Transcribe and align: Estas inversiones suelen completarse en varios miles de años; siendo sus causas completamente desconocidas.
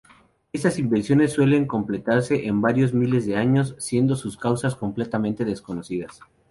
Estas 0.51 0.79
inversiones 0.79 1.31
suelen 1.31 1.67
completarse 1.67 2.47
en 2.47 2.59
varios 2.59 2.91
miles 2.91 3.27
de 3.27 3.35
años; 3.37 3.75
siendo 3.77 4.15
sus 4.15 4.35
causas 4.35 4.73
completamente 4.75 5.45
desconocidas. 5.45 6.21